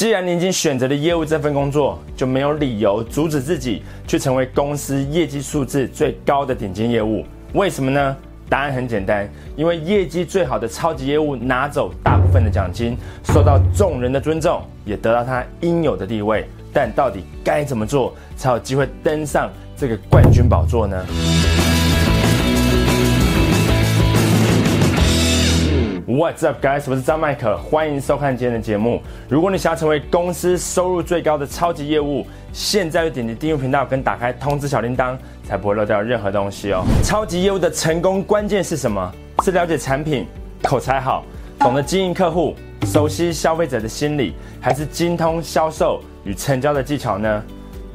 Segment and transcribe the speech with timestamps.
[0.00, 7.22] 既然你已经选择了业务这份工作，就没有理由阻止自己去成为公司业绩数字最高的顶尖业务。
[7.52, 8.16] 为什么呢？
[8.48, 16.48] 答案很简单，因为业绩最好的超级业务拿走大部分的奖金，受到众人的尊重，也得到他应有的地位。
[16.72, 21.04] 但到底该怎么做才有机会登上这个冠军宝座呢
[26.10, 26.82] ？What's up, guys？
[26.88, 29.00] 我是张麦克，欢迎收看今天的节目。
[29.28, 36.82] 如果你想要成为公司收入最高的超级业务，现在就点击订阅频道跟打开通知小铃铛，才不会漏掉任何东西哦。
[37.04, 39.12] 超级业务的成功关键是什么？
[39.44, 40.26] 是了解产品、
[40.64, 41.24] 口才好、
[41.60, 47.44] 懂得经营客户、熟悉消费者的心理，还是精通销售与成交的技巧呢？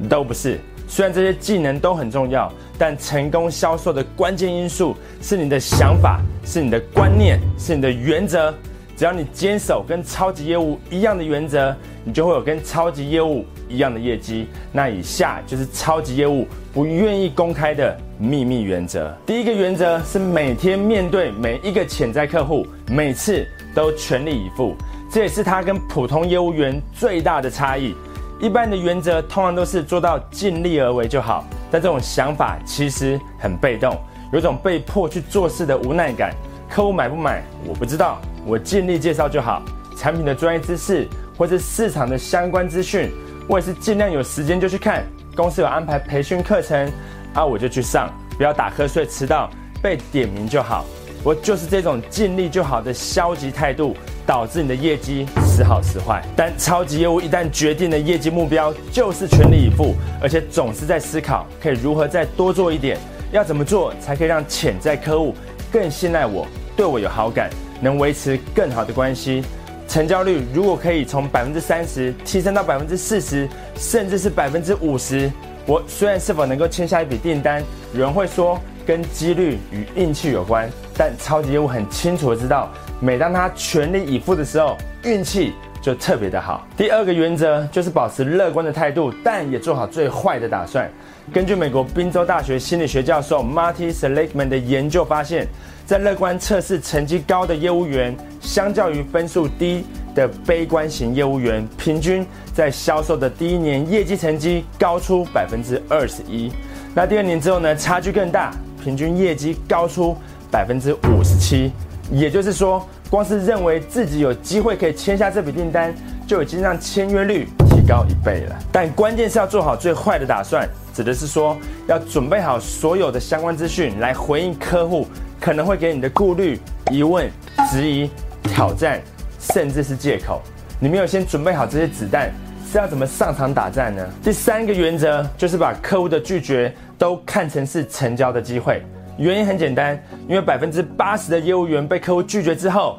[0.08, 0.58] 都不是。
[0.88, 8.52] 虽然这些技能都很重要，但成功销售的关键因素是你的想法，是你的观念，是你的原则。
[8.96, 14.48] 只要你坚守跟超级业务一样的原则，你就会有跟超级业务一样的业绩。
[14.72, 19.14] 那以下就是超级业务不愿意公开的秘密原则。
[19.26, 24.74] 第一个原则是每天面对每一个潜在客户，每次都全力以赴。
[25.12, 27.94] 这也是他跟普通业务员最大的差异。
[28.40, 33.96] 一般的原则通常都是做到尽力而为就好，但这种想法其实很被动，
[34.32, 36.34] 有种被迫去做事的无奈感。
[36.68, 39.62] 客户买不买我不知道，我尽力介绍就好。
[39.96, 41.08] 产品的专业知识
[41.38, 43.10] 或是市场的相关资讯，
[43.48, 45.04] 我也是尽量有时间就去看。
[45.34, 46.90] 公司有安排培训课程，
[47.34, 49.50] 啊我就去上，不要打瞌睡迟到
[49.82, 50.84] 被点名就好。
[51.22, 53.96] 我就是这种尽力就好的消极态度。
[54.26, 62.98] 导致你的业绩时好时坏，但超级业务一旦决定了业绩目标，就是全力以赴，而且总是在思考可以如何再多做一点，
[63.30, 65.32] 要怎么做才可以让潜在客户
[65.70, 66.44] 更信赖我，
[66.76, 67.48] 对我有好感，
[67.80, 69.44] 能维持更好的关系。
[69.88, 75.30] 成交率如果可以从百分之三十提升到百分之四十，甚至是百分之五十，
[75.64, 77.62] 我虽然是否能够签下一笔订单，
[77.94, 82.70] 有人会说跟几率与运气有关，但超级业务很清楚的知道。
[83.00, 85.52] 每当他全力以赴的时候，运气
[85.82, 86.66] 就特别的好。
[86.76, 90.90] 第二个原则就是保持乐观的态度，但也做好最坏的打算。
[91.32, 95.46] 根据美国宾州大学心理学教授 Marty Seligman 的研究发现，
[95.84, 106.52] 在乐观测试成绩高的业务员，相较于分数低的悲观型业务员，平均在销售的第一年业绩成绩高出百分之二十一。
[106.94, 108.52] 那第二年之后呢，差距更大，
[108.86, 110.16] 平均业绩高出
[110.48, 111.72] 百分之五十七。
[112.08, 115.92] 也就是说，光是认为自己有机会可以签下这笔订单，
[116.24, 118.56] 就已经让签约率提高一倍了。
[118.70, 121.56] 但关键是要做好最坏的打算，指的是说
[121.88, 125.08] 要准备好所有的相关资讯来回应客户
[125.40, 126.60] 可能会给你的顾虑、
[126.92, 127.28] 疑问、
[127.68, 128.08] 质疑、
[128.44, 129.00] 挑战，
[129.40, 130.40] 甚至是借口。
[130.78, 132.32] 你没有先准备好这些子弹，
[132.70, 134.06] 是要怎么上场打战呢？
[134.22, 138.82] 第三个原则就是把客户的拒绝都看成是成交的机会。
[139.16, 139.98] 原因很简单，
[140.28, 142.98] 因为百分之八十的业务员被客户拒绝之后，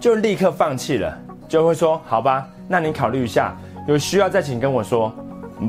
[0.00, 3.54] 就立刻放弃了，就会说：“好吧，那你考虑一下，
[3.86, 5.12] 有需要再请跟我说。”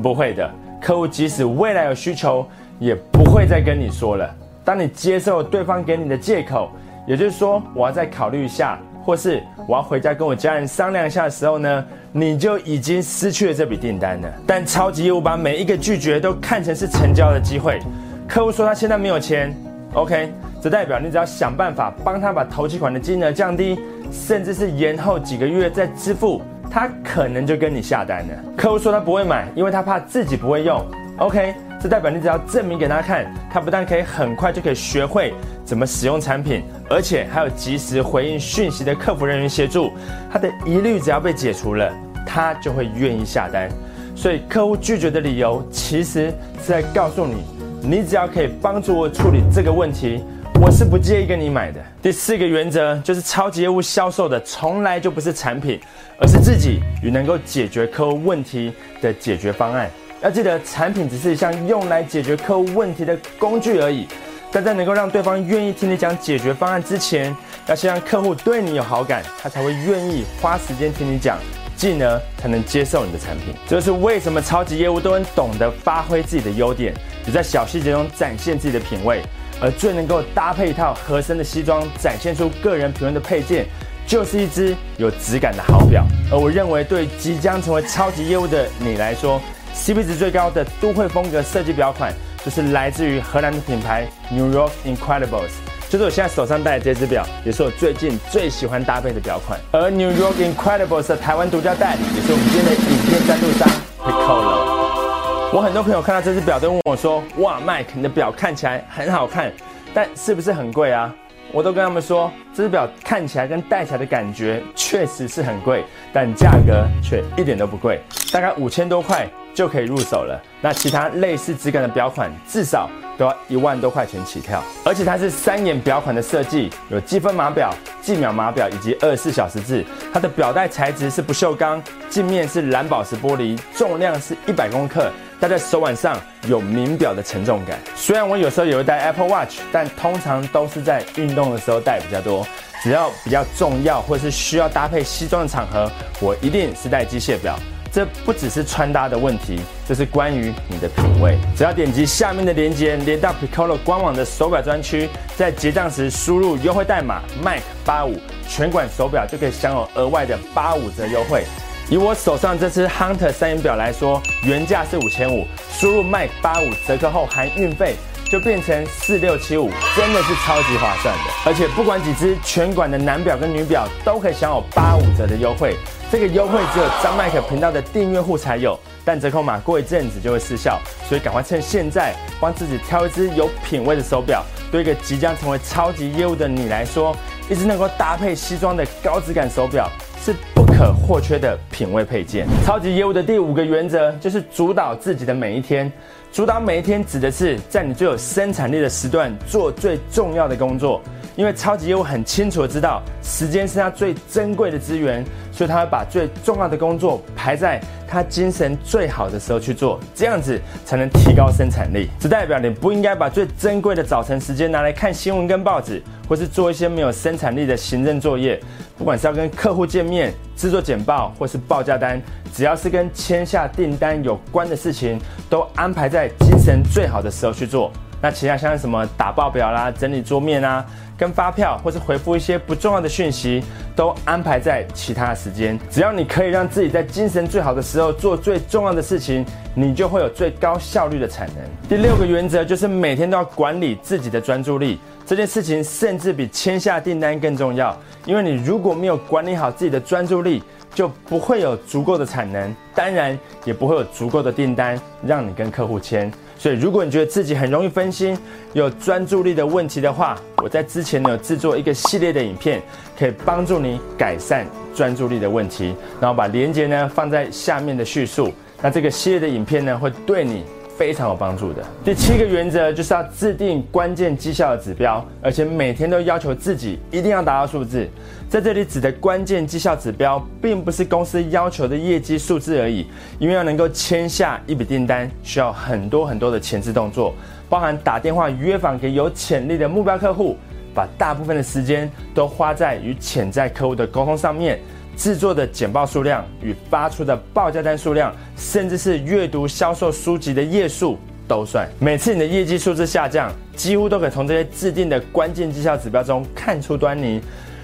[0.02, 0.48] 不会的，
[0.80, 2.46] 客户即使未来有需求，
[2.78, 4.34] 也不会再跟你说了。
[4.64, 6.70] 当你接受对方给你的借口，
[7.06, 14.28] 也就是说我要再考虑一下，或是我要回家跟我家人商量一下的时候呢，你就已经失去了这笔订单了。
[14.46, 17.80] 但超级业务把每一个拒绝都看成是成交的机会，
[18.28, 19.54] 客户说他现在没有钱。
[19.94, 23.78] OK，这代表你只要想办法帮他把投期款的金额降低，
[24.12, 26.40] 甚至是延后几个月再支付，
[26.70, 28.34] 他可能就跟你下单了。
[28.56, 30.80] 客户说他不会买，因为他怕自己不会用。
[31.18, 35.34] OK，这代表你只要证明给他看，他不但可以很快就可以学会
[35.70, 39.92] 怎么使用产品，而且还有及时回应讯息的客服人员协助，
[40.28, 41.92] 他的疑虑只要被解除了，
[42.26, 43.70] 他就会愿意下单。
[44.16, 46.34] 所以客户拒绝的理由，其实是
[46.66, 47.44] 在告诉你。
[47.80, 50.24] 你只要可以帮助我处理这个问题，
[50.60, 51.80] 我是不介意跟你买的。
[52.02, 55.78] 第四个原则就是超级业务销售的从来就不是产品，
[56.18, 59.88] 而是自己与能够解决客户问题的解决方案。
[60.20, 64.08] 要记得，产品只是一项用来解决客户问题的工具而已。
[64.52, 67.34] 但在能够让对方愿意听你讲解决方案之前，
[67.66, 71.38] 要先让客户对你有好感，他才会愿意花时间听你讲。
[71.76, 76.92] 进而才能接受你的产品，这是为什么超级业务都很懂得发挥自己的优点，
[77.24, 79.22] 只在小细节中展现自己的品味。
[79.62, 83.64] 而最能够搭配一套合身的西装，展现出个人品味的配件，
[84.06, 86.04] 就是一只有质感的好表。
[86.30, 89.40] 而我认为，对即将成为超级业务的你来说
[89.74, 92.12] ，CP 值最高的都会风格设计表款，
[92.44, 95.50] 就是来自于荷兰的品牌 New York Incredibles。
[95.88, 99.58] 就是我现在手上戴的这只表，也是我最近最喜欢搭配的表款。
[99.72, 105.52] 而 New York Incredibles 的台湾独家代理，也是我们今天的影片赞助商 Piccolo。
[105.52, 109.52] 我很多朋友看到这只表都问我说：“哇，Mike，你的表看起来很好看，
[109.92, 111.12] 但是不是很贵啊？”
[111.52, 118.00] 我都跟他们说，这只表看起来跟戴起来的感觉确实是很贵，但价格却一点都不贵，
[118.32, 120.40] 大概五千多块就可以入手了。
[120.60, 124.62] 那其他类似质感的表款，至少都要一万多块钱起跳。
[124.84, 129.84] 而且它是三眼表款的设计，有积分码表、计秒码表以及二十四小时制。
[130.12, 135.10] 它的表带材质是不锈钢，镜面是蓝宝石玻璃，重量是一百公克。
[135.40, 137.78] 戴在手腕上有名表的沉重感。
[137.96, 142.46] 虽然我有时候也会戴 Apple Watch，但通常都是在运动的时候戴比较多。
[142.82, 147.58] 只要比较重要或是需要搭配西装的场合，我一定是戴机械表。
[147.92, 151.36] 这不只是穿搭的问题，这是关于你的品味。
[151.56, 158.16] 只要点击下面的链接，连到 Piccolo 官网的手表专区，在结账时输入优惠代码 Mike 八五，
[158.48, 161.44] 全款手表就可以享有额外的八五折优惠。
[161.90, 167.96] 以我手上这只 Hunter 三眼表来说，原价是五千五，输入 Mike 八五折扣后含运费，
[168.30, 171.30] 就变成四六七五，真的是超级划算的。
[171.44, 175.76] 而且不管几只全馆的男表跟女表，都可以享有八五折的优惠。
[176.12, 184.44] 这个优惠只有张麦克频道的订阅户才有，但折扣码过一阵子就会失效，所以赶快趁现在帮自己挑一只有品味的手表。
[184.70, 187.16] 对一个即将成为超级业务的你来说，
[187.48, 189.90] 一只能够搭配西装的高质感手表
[190.24, 190.32] 是。
[190.80, 192.46] 可或缺的品味配件。
[192.64, 195.92] 超级业务的第五个原则就是主导自己的每一天。
[196.32, 201.02] 主导每一天指的是在你最有生产力的时段做最重要的工作。
[201.36, 205.22] 因为超级业务很清楚的知道时间是他最珍贵的资源，
[205.52, 207.78] 所以他会把最重要的工作排在
[208.10, 212.10] 他精神最好的时候去做，这样子才能提高生产力。
[212.18, 218.60] 这代表你不应该把最珍贵的早晨时间拿来看新闻跟报纸，或是做一些没有生产力的行政作业。
[218.98, 222.20] 不管是要跟客户见面、制作简报，或是报价单，
[222.52, 225.16] 只要是跟签下订单有关的事情，
[225.48, 227.92] 都安排在精神最好的时候去做。
[228.20, 230.84] 那其他像什么打报表啦、整理桌面啊、
[231.20, 233.62] 跟发票或是回复一些不重要的讯息，
[233.94, 235.78] 都安排在其他时间。
[235.90, 239.44] 只要你可以让自己在精神最好的时候做最重要的事情，
[239.74, 241.56] 你就会有最高效率的产能。
[241.86, 247.94] 第六个原则就是每天都要管理自己的专注力，这件事情甚至比签下订单更重要。
[248.24, 250.62] 因为你如果没有管理好自己的专注力，
[250.94, 256.32] 就不会有足够的产能，当然也不会有足够的订单让你跟客户签。
[256.60, 258.36] 所以，如果你觉得自己很容易分心、
[258.74, 262.82] 有专注力的问题的话，我在之前呢有制作一个系列的影片，
[263.18, 265.94] 可以帮助你改善专注力的问题。
[266.20, 268.52] 然后把连接呢放在下面的叙述。
[268.82, 270.62] 那这个系列的影片呢会对你
[271.00, 271.82] 非常有帮助的。
[272.04, 278.06] 第七个原则就是要制定关键绩效的指标，而且每天都要求自己一定要达到数字。
[278.50, 283.06] 在这里指的关键绩效指标，并不是公司要求的业绩数字而已，
[283.38, 287.32] 因为要能够签下一笔订单，需要很多很多的前置动作，
[287.70, 290.54] 包含打电话约访给有潜力的目标客户，
[290.94, 294.78] 把大部分的时间都花在与潜在客户的沟通上面，
[295.20, 301.86] 制作的简报数量与发出的报价单数量，甚至是阅读销售书籍的页数都算。
[301.98, 307.38] 每次你的业绩数字下降，几乎都可以从这些制定的关键绩效指标中看出端倪。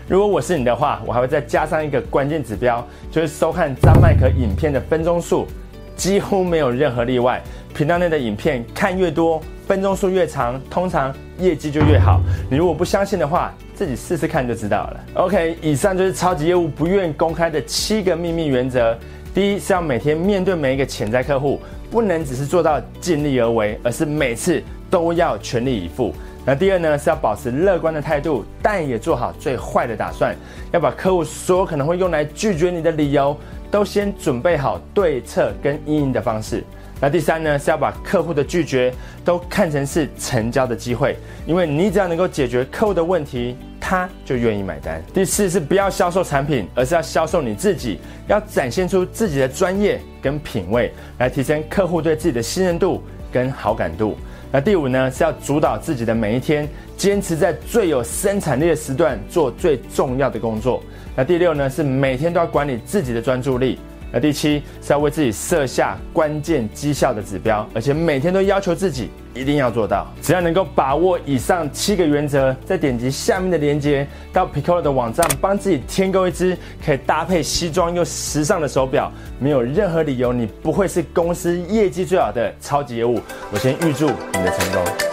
[0.09, 5.47] 如果我是你的话，我还会再加上一个关键指标，就是收看张麦克影片的分钟数，
[5.97, 7.43] 几乎没有任何例外。
[7.75, 12.21] 频道内的影片看越多，分钟数越长，通常业绩就越好。
[12.51, 15.01] 你如果不相信的话，自己试试看就知道了。
[15.15, 18.97] OK，以上就是超级业务不愿公开的七个秘密原则。
[19.35, 21.61] 第一是要每天面对每一个潜在客户，
[21.91, 26.15] 不能只是做到尽力而为，而是每次都要全力以赴。
[26.47, 30.33] 那第二呢，是要保持乐观的态度，但也做好最坏的打算，
[30.71, 33.37] 要把客户所有可能会用来拒绝你的理由，
[33.69, 36.63] 都先准备好对策跟应应的方式。
[37.01, 45.03] 那第三呢，是要把客户的拒绝都看成是成交的机会，因为你只要能够解决客户的问题，他就愿意买单。
[45.13, 47.99] 第四是不要销售产品，而是要销售你自己，
[48.29, 54.17] 要展现出自己的专业跟品味，来提升客户对自己的信任度跟好感度。
[54.57, 60.83] 那第五呢，是要主导自己的每一天，坚持在最有生产力的时段做最重要的工作。
[61.15, 63.79] 那第六呢，是每天都要管理自己的专注力。
[64.21, 70.07] 第七是要为自己设下关键绩效的指标，而且每天都要求自己一定要做到。
[70.23, 83.21] 只要能够把握以上七个原则，再点击下面的链接到 Piccolo 的网站，帮自己添购一只可以搭配西装又时尚的手表，没有任何理由你不会是公司业绩最好的超级业务。
[83.53, 85.06] 我先预祝你的成功。